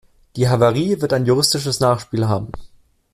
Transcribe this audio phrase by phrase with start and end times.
[0.35, 2.51] Die Havarie wird ein juristisches Nachspiel haben.